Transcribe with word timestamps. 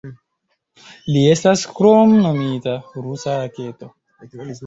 Li 1.15 1.25
estas 1.33 1.65
kromnomita 1.79 2.75
"Rusa 3.05 3.37
Raketo". 3.43 3.93